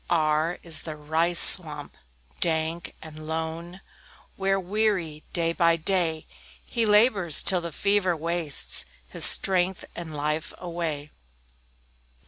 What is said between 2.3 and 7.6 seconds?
dank and lone," Where, weary, day by day, He labors